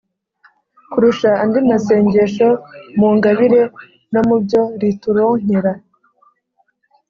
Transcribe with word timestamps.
kurusha 0.91 1.29
andi 1.43 1.59
masengesho, 1.69 2.49
mu 2.99 3.09
ngabire 3.17 3.61
no 4.13 4.21
mubyo 4.27 4.61
rituronkera 4.81 5.73